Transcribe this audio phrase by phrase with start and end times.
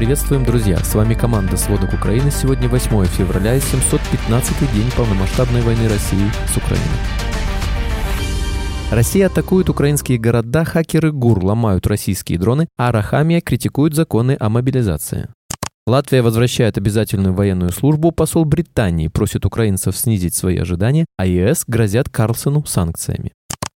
[0.00, 0.78] Приветствуем, друзья!
[0.78, 2.30] С вами команда «Сводок Украины».
[2.30, 6.88] Сегодня 8 февраля и 715 день полномасштабной войны России с Украиной.
[8.90, 15.28] Россия атакует украинские города, хакеры ГУР ломают российские дроны, а Рахамия критикует законы о мобилизации.
[15.86, 22.08] Латвия возвращает обязательную военную службу, посол Британии просит украинцев снизить свои ожидания, а ЕС грозят
[22.08, 23.32] Карлсону санкциями.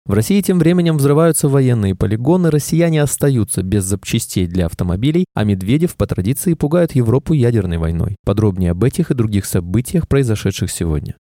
[0.06, 5.96] В России тем временем взрываются военные полигоны, россияне остаются без запчастей для автомобилей, а Медведев
[5.96, 8.16] по традиции пугает Европу ядерной войной.
[8.24, 11.16] Подробнее об этих и других событиях, произошедших сегодня.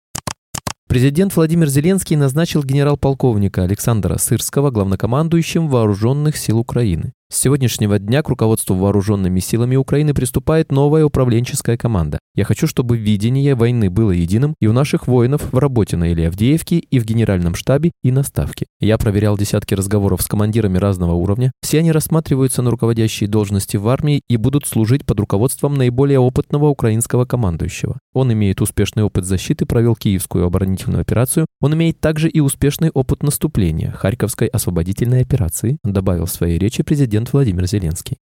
[0.89, 7.13] Президент Владимир Зеленский назначил генерал-полковника Александра Сырского главнокомандующим Вооруженных сил Украины.
[7.31, 12.19] С сегодняшнего дня к руководству вооруженными силами Украины приступает новая управленческая команда.
[12.35, 16.29] Я хочу, чтобы видение войны было единым и у наших воинов в работе на Иле
[16.29, 18.65] Авдеевке, и в генеральном штабе, и на ставке.
[18.81, 21.53] Я проверял десятки разговоров с командирами разного уровня.
[21.61, 26.69] Все они рассматриваются на руководящие должности в армии и будут служить под руководством наиболее опытного
[26.69, 27.99] украинского командующего.
[28.15, 31.47] Он имеет успешный опыт защиты, провел Киевскую оборонительную операцию.
[31.61, 37.18] Он имеет также и успешный опыт наступления Харьковской освободительной операции, добавил в своей речи президент
[37.19, 38.19] президент Владимир Зеленский.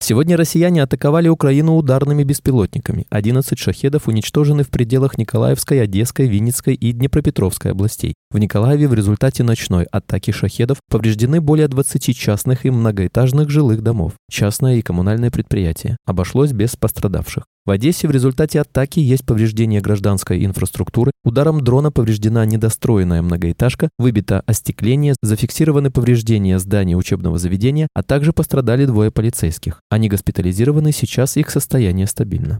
[0.00, 3.06] Сегодня россияне атаковали Украину ударными беспилотниками.
[3.08, 8.12] 11 шахедов уничтожены в пределах Николаевской, Одесской, Винницкой и Днепропетровской областей.
[8.30, 14.12] В Николаеве в результате ночной атаки шахедов повреждены более 20 частных и многоэтажных жилых домов.
[14.30, 15.96] Частное и коммунальное предприятие.
[16.04, 17.44] Обошлось без пострадавших.
[17.66, 24.42] В Одессе в результате атаки есть повреждение гражданской инфраструктуры, ударом дрона повреждена недостроенная многоэтажка, выбито
[24.44, 29.80] остекление, зафиксированы повреждения здания учебного заведения, а также пострадали двое полицейских.
[29.88, 32.58] Они госпитализированы, сейчас их состояние стабильно.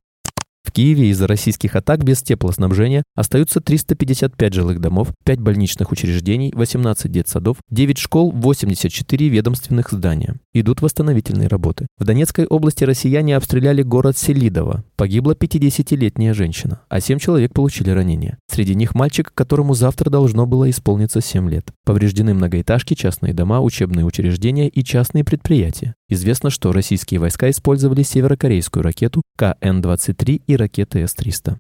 [0.64, 7.12] В Киеве из-за российских атак без теплоснабжения остаются 355 жилых домов, 5 больничных учреждений, 18
[7.12, 10.36] детсадов, 9 школ, 84 ведомственных здания.
[10.55, 11.86] Идут восстановительные работы.
[11.98, 14.84] В Донецкой области россияне обстреляли город Селидово.
[14.97, 18.39] Погибла 50-летняя женщина, а 7 человек получили ранения.
[18.48, 21.72] Среди них мальчик, которому завтра должно было исполниться 7 лет.
[21.84, 25.94] Повреждены многоэтажки, частные дома, учебные учреждения и частные предприятия.
[26.09, 31.56] Известно, что российские войска использовали северокорейскую ракету КН-23 и ракеты С-300.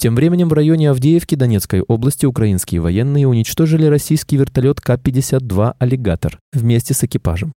[0.00, 6.94] Тем временем в районе Авдеевки Донецкой области украинские военные уничтожили российский вертолет К-52 «Аллигатор» вместе
[6.94, 7.52] с экипажем.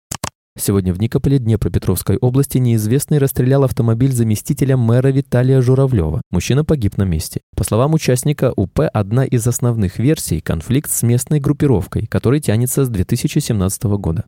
[0.59, 6.21] Сегодня в Никополе Днепропетровской области неизвестный расстрелял автомобиль заместителя мэра Виталия Журавлева.
[6.31, 7.41] Мужчина погиб на месте.
[7.57, 12.91] По словам участника УП, одна из основных версий– конфликт с местной группировкой, который тянется с
[12.91, 14.25] 2017 года.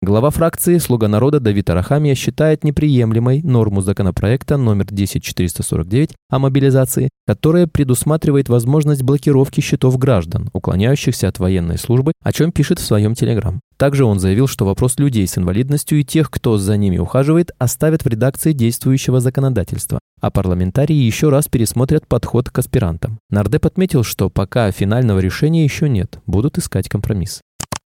[0.00, 7.66] Глава фракции «Слуга народа» Давид Арахамия считает неприемлемой норму законопроекта номер 10449 о мобилизации, которая
[7.66, 13.58] предусматривает возможность блокировки счетов граждан, уклоняющихся от военной службы, о чем пишет в своем телеграм.
[13.76, 18.04] Также он заявил, что вопрос людей с инвалидностью и тех, кто за ними ухаживает, оставят
[18.04, 23.18] в редакции действующего законодательства, а парламентарии еще раз пересмотрят подход к аспирантам.
[23.30, 27.40] Нардеп отметил, что пока финального решения еще нет, будут искать компромисс.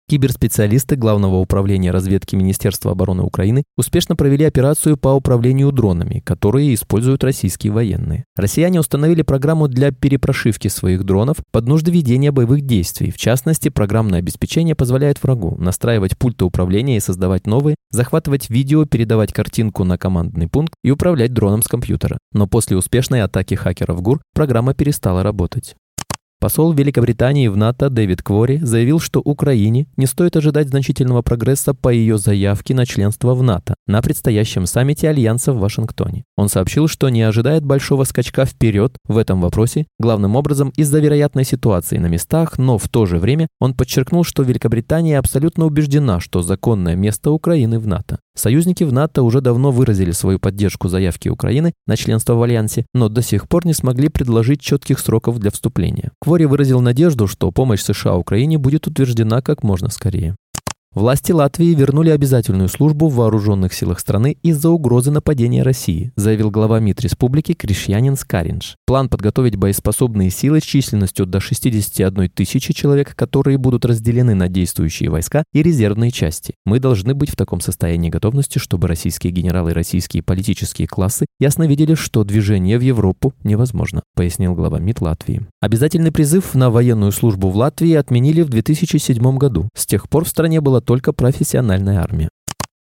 [0.09, 7.23] Киберспециалисты Главного управления разведки Министерства обороны Украины успешно провели операцию по управлению дронами, которые используют
[7.23, 8.25] российские военные.
[8.35, 13.11] Россияне установили программу для перепрошивки своих дронов под нужды ведения боевых действий.
[13.11, 19.31] В частности, программное обеспечение позволяет врагу настраивать пульты управления и создавать новые, захватывать видео, передавать
[19.31, 22.17] картинку на командный пункт и управлять дроном с компьютера.
[22.33, 25.75] Но после успешной атаки хакеров ГУР программа перестала работать.
[26.41, 31.89] Посол Великобритании в НАТО Дэвид Квори заявил, что Украине не стоит ожидать значительного прогресса по
[31.89, 36.23] ее заявке на членство в НАТО на предстоящем саммите Альянса в Вашингтоне.
[36.37, 41.43] Он сообщил, что не ожидает большого скачка вперед в этом вопросе, главным образом из-за вероятной
[41.43, 46.41] ситуации на местах, но в то же время он подчеркнул, что Великобритания абсолютно убеждена, что
[46.41, 48.19] законное место Украины в НАТО.
[48.39, 53.09] Союзники в НАТО уже давно выразили свою поддержку заявки Украины на членство в Альянсе, но
[53.09, 56.11] до сих пор не смогли предложить четких сроков для вступления.
[56.29, 60.35] Квори выразил надежду, что помощь США Украине будет утверждена как можно скорее.
[60.95, 66.79] Власти Латвии вернули обязательную службу в вооруженных силах страны из-за угрозы нападения России, заявил глава
[66.79, 68.75] МИД республики Кришьянин Скаринж.
[68.87, 75.11] План подготовить боеспособные силы с численностью до 61 тысячи человек, которые будут разделены на действующие
[75.11, 76.55] войска и резервные части.
[76.65, 81.67] Мы должны быть в таком состоянии готовности, чтобы российские генералы и российские политические классы ясно
[81.67, 85.45] видели, что движение в Европу невозможно, пояснил глава МИД Латвии.
[85.61, 89.69] Обязательный призыв на военную службу в Латвии отменили в 2007 году.
[89.75, 92.29] С тех пор в стране было только профессиональная армия.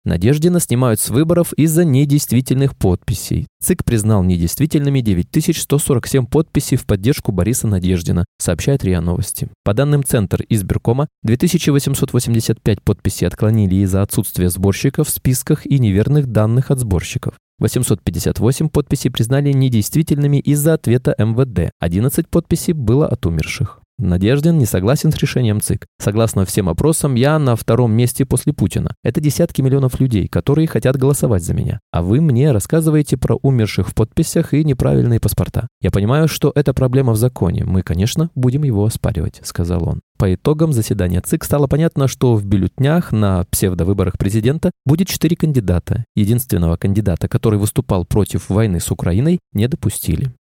[0.06, 3.48] Надеждина снимают с выборов из-за недействительных подписей.
[3.60, 9.48] ЦИК признал недействительными 9147 подписей в поддержку Бориса Надеждина, сообщает РИА Новости.
[9.64, 16.70] По данным Центр избиркома, 2885 подписей отклонили из-за отсутствия сборщиков в списках и неверных данных
[16.70, 17.34] от сборщиков.
[17.58, 21.72] 858 подписей признали недействительными из-за ответа МВД.
[21.80, 23.80] 11 подписей было от умерших.
[23.98, 25.86] Надеждин не согласен с решением ЦИК.
[25.98, 28.94] Согласно всем опросам, я на втором месте после Путина.
[29.02, 31.80] Это десятки миллионов людей, которые хотят голосовать за меня.
[31.92, 35.68] А вы мне рассказываете про умерших в подписях и неправильные паспорта.
[35.80, 37.64] Я понимаю, что это проблема в законе.
[37.64, 40.00] Мы, конечно, будем его оспаривать, сказал он.
[40.18, 46.04] По итогам заседания ЦИК стало понятно, что в бюллетнях на псевдовыборах президента будет четыре кандидата.
[46.14, 50.32] Единственного кандидата, который выступал против войны с Украиной, не допустили.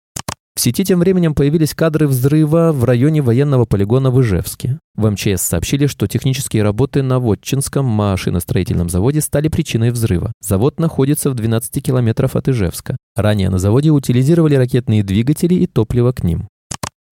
[0.57, 4.80] В сети тем временем появились кадры взрыва в районе военного полигона в Ижевске.
[4.96, 10.31] В МЧС сообщили, что технические работы на Вотчинском машиностроительном заводе стали причиной взрыва.
[10.40, 12.96] Завод находится в 12 километрах от Ижевска.
[13.18, 16.48] Ранее на заводе утилизировали ракетные двигатели и топливо к ним.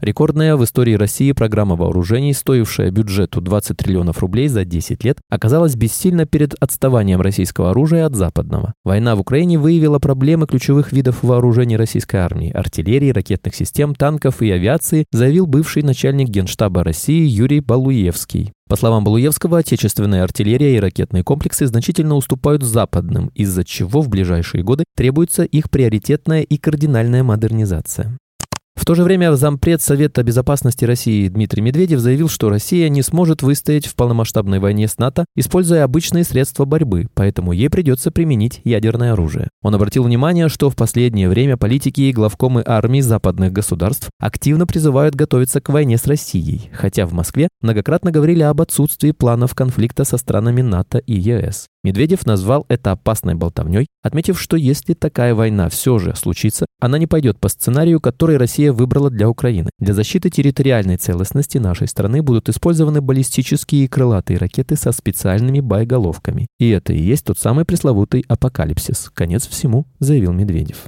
[0.04, 5.78] Рекордная в истории России программа вооружений, стоившая бюджету 20 триллионов рублей за 10 лет, оказалась
[5.78, 8.74] бессильна перед отставанием российского оружия от западного.
[8.84, 14.52] Война в Украине выявила проблемы ключевых видов вооружений российской армии– артиллерии, ракетных систем, танков и
[14.52, 18.52] авиации, заявил бывший начальник Генштаба России Юрий Балуевский.
[18.68, 24.66] По словам Балуевского, отечественная артиллерия и ракетные комплексы значительно уступают западным, из-за чего в ближайшие
[24.66, 28.18] годы требуется их приоритетная и кардинальная модернизация.
[28.76, 33.42] В то же время зампред Совета безопасности России Дмитрий Медведев заявил, что Россия не сможет
[33.42, 39.14] выстоять в полномасштабной войне с НАТО, используя обычные средства борьбы, поэтому ей придется применить ядерное
[39.14, 39.48] оружие.
[39.62, 45.16] Он обратил внимание, что в последнее время политики и главкомы армий западных государств активно призывают
[45.16, 50.18] готовиться к войне с Россией, хотя в Москве многократно говорили об отсутствии планов конфликта со
[50.18, 51.68] странами НАТО и ЕС.
[51.84, 57.08] Медведев назвал это опасной болтовней, отметив, что если такая война все же случится, она не
[57.08, 59.70] пойдет по сценарию, который Россия выбрала для Украины.
[59.80, 66.48] Для защиты территориальной целостности нашей страны будут использованы баллистические и крылатые ракеты со специальными боеголовками.
[66.58, 69.12] И это и есть тот самый пресловутый апокалипсис.
[69.14, 70.86] Конец всему, заявил Медведев.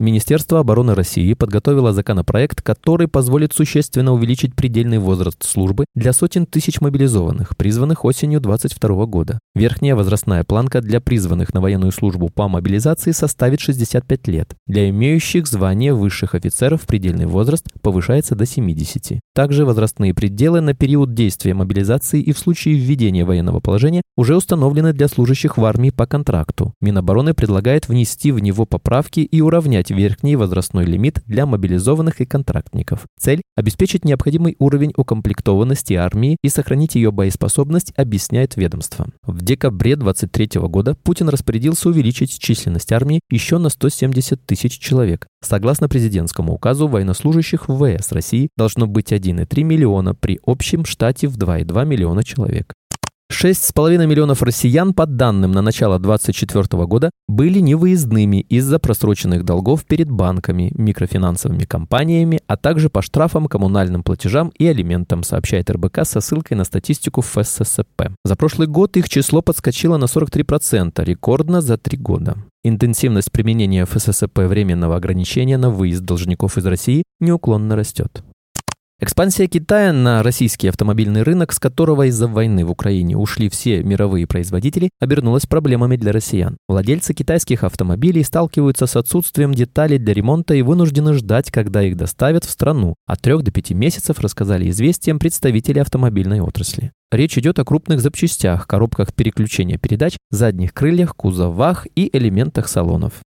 [0.00, 6.80] Министерство обороны России подготовило законопроект, который позволит существенно увеличить предельный возраст службы для сотен тысяч
[6.80, 9.40] мобилизованных, призванных осенью 2022 года.
[9.56, 14.54] Верхняя возрастная планка для призванных на военную службу по мобилизации составит 65 лет.
[14.68, 19.18] Для имеющих звание высших офицеров предельный возраст повышается до 70.
[19.34, 24.92] Также возрастные пределы на период действия мобилизации и в случае введения военного положения уже установлены
[24.92, 26.72] для служащих в армии по контракту.
[26.80, 32.26] Минобороны предлагает внести в него поправки и уравнять установить верхний возрастной лимит для мобилизованных и
[32.26, 33.06] контрактников.
[33.18, 39.06] Цель– обеспечить необходимый уровень укомплектованности армии и сохранить ее боеспособность, объясняет ведомство.
[39.22, 45.26] В декабре 2023 года Путин распорядился увеличить численность армии еще на 170 тысяч человек.
[45.42, 51.36] Согласно президентскому указу, военнослужащих в ВС России должно быть 1,3 миллиона при общем штате в
[51.36, 52.74] 2,2 миллиона человек.
[53.30, 60.10] 6,5 миллионов россиян, по данным на начало 2024 года, были невыездными из-за просроченных долгов перед
[60.10, 66.56] банками, микрофинансовыми компаниями, а также по штрафам, коммунальным платежам и алиментам, сообщает РБК со ссылкой
[66.56, 68.10] на статистику ФССП.
[68.24, 72.38] За прошлый год их число подскочило на 43%, рекордно за три года.
[72.64, 78.24] Интенсивность применения ФССП временного ограничения на выезд должников из России неуклонно растет.
[79.00, 84.26] Экспансия Китая на российский автомобильный рынок, с которого из-за войны в Украине ушли все мировые
[84.26, 86.56] производители, обернулась проблемами для россиян.
[86.66, 92.44] Владельцы китайских автомобилей сталкиваются с отсутствием деталей для ремонта и вынуждены ждать, когда их доставят
[92.44, 92.96] в страну.
[93.06, 96.90] От трех до пяти месяцев рассказали известиям представители автомобильной отрасли.
[97.12, 103.22] Речь идет о крупных запчастях, коробках переключения передач, задних крыльях, кузовах и элементах салонов.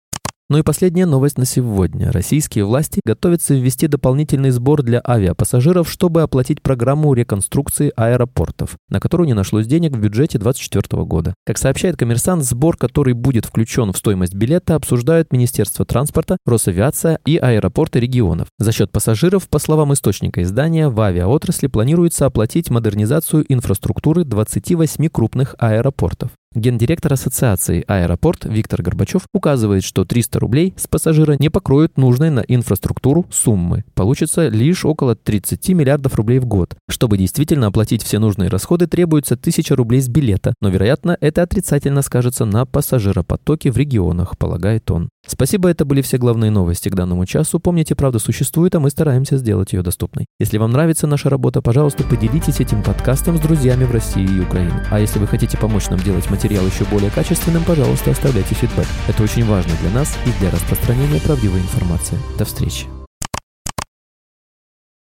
[0.49, 2.12] Ну и последняя новость на сегодня.
[2.12, 9.26] Российские власти готовятся ввести дополнительный сбор для авиапассажиров, чтобы оплатить программу реконструкции аэропортов, на которую
[9.26, 11.35] не нашлось денег в бюджете 2024 года.
[11.45, 17.38] Как сообщает коммерсант, сбор, который будет включен в стоимость билета, обсуждают Министерство транспорта, Росавиация и
[17.38, 18.47] аэропорты регионов.
[18.61, 25.57] За счет пассажиров, по словам источника издания, в авиаотрасли планируется оплатить модернизацию инфраструктуры 28 крупных
[25.59, 26.31] аэропортов.
[26.57, 32.41] Гендиректор Ассоциации «Аэропорт» Виктор Горбачев указывает, что 300 рублей с пассажира не покроют нужной на
[32.41, 33.85] инфраструктуру суммы.
[33.93, 36.75] Получится лишь около 30 миллиардов рублей в год.
[36.89, 42.01] Чтобы действительно оплатить все нужные расходы, требуется 1000 рублей с билета, но, вероятно, это отрицательно
[42.01, 45.11] скажется на пассажиропотоке в регионах, полагает он.
[45.26, 47.59] Спасибо, это были все главные новости к данному часу.
[47.59, 50.26] Помните, правда существует, а мы стараемся сделать ее доступной.
[50.38, 54.85] Если вам нравится наша работа, пожалуйста, поделитесь этим подкастом с друзьями в России и Украине.
[54.90, 58.87] А если вы хотите помочь нам делать материал еще более качественным, пожалуйста, оставляйте фидбэк.
[59.09, 62.18] Это очень важно для нас и для распространения правдивой информации.
[62.38, 62.96] До встречи.